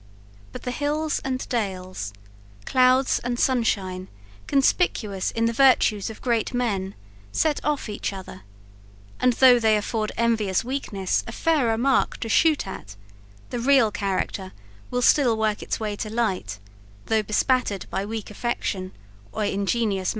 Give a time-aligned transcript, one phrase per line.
[0.51, 2.11] But the hills and dales,
[2.65, 4.07] clouds and sunshine,
[4.47, 6.95] conspicuous in the virtues of great men,
[7.31, 8.41] set off each other;
[9.19, 12.95] and though they afford envious weakness a fairer mark to shoot at,
[13.51, 14.53] the real character
[14.89, 16.57] will still work its way to light,
[17.05, 18.93] though bespattered by weak affection,
[19.31, 20.09] or ingenious malice.